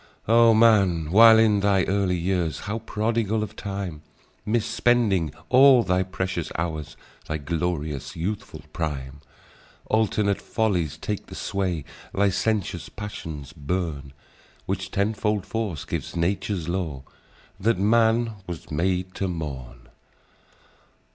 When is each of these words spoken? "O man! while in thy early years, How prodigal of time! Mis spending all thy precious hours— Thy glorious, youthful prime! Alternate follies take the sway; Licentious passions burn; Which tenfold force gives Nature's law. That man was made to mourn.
"O 0.27 0.55
man! 0.55 1.11
while 1.11 1.37
in 1.37 1.59
thy 1.59 1.83
early 1.83 2.17
years, 2.17 2.61
How 2.61 2.79
prodigal 2.79 3.43
of 3.43 3.55
time! 3.55 4.01
Mis 4.47 4.65
spending 4.65 5.31
all 5.49 5.83
thy 5.83 6.01
precious 6.01 6.51
hours— 6.57 6.97
Thy 7.27 7.37
glorious, 7.37 8.15
youthful 8.15 8.63
prime! 8.73 9.21
Alternate 9.91 10.41
follies 10.41 10.97
take 10.97 11.27
the 11.27 11.35
sway; 11.35 11.85
Licentious 12.13 12.89
passions 12.89 13.53
burn; 13.53 14.11
Which 14.65 14.89
tenfold 14.89 15.45
force 15.45 15.85
gives 15.85 16.15
Nature's 16.15 16.67
law. 16.67 17.03
That 17.59 17.77
man 17.77 18.37
was 18.47 18.71
made 18.71 19.13
to 19.13 19.27
mourn. 19.27 19.89